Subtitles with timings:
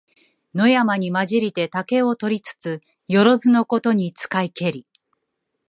[0.55, 4.87] 野山にまじりて竹を取りつ、よろづのことに使いけり。